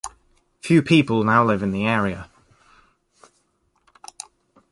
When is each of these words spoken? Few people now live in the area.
Few 0.63 0.81
people 0.81 1.23
now 1.23 1.45
live 1.45 1.61
in 1.61 1.69
the 1.71 1.85
area. 1.85 2.27